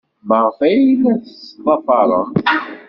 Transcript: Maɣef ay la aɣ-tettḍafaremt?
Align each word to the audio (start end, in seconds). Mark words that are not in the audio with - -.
Maɣef 0.27 0.57
ay 0.67 0.81
la 1.01 1.09
aɣ-tettḍafaremt? 1.13 2.47